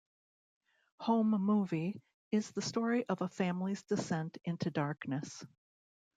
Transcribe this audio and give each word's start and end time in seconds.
"Home 1.01 1.29
Movie", 1.29 2.01
is 2.31 2.49
the 2.49 2.61
story 2.63 3.05
of 3.07 3.21
a 3.21 3.27
family's 3.29 3.83
descent 3.83 4.39
into 4.45 4.71
darkness. 4.71 5.45